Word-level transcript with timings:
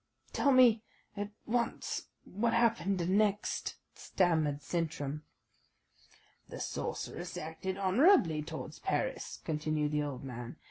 "Tell 0.33 0.51
me 0.51 0.81
at 1.15 1.29
once 1.45 2.07
what 2.23 2.55
happened 2.55 3.07
next," 3.07 3.75
stammered 3.93 4.63
Sintram. 4.63 5.21
"The 6.49 6.59
sorceress 6.59 7.37
acted 7.37 7.77
honourably 7.77 8.41
towards 8.41 8.79
Paris," 8.79 9.41
continued 9.45 9.91
the 9.91 10.01
old 10.01 10.23
man. 10.23 10.57